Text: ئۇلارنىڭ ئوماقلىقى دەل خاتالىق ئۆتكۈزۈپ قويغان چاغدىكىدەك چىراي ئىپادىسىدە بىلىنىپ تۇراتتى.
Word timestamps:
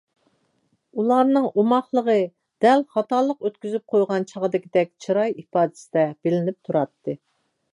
ئۇلارنىڭ 1.01 1.43
ئوماقلىقى 1.63 2.15
دەل 2.65 2.81
خاتالىق 2.95 3.45
ئۆتكۈزۈپ 3.49 3.85
قويغان 3.95 4.25
چاغدىكىدەك 4.33 4.91
چىراي 5.07 5.37
ئىپادىسىدە 5.43 6.07
بىلىنىپ 6.25 6.59
تۇراتتى. 6.69 7.17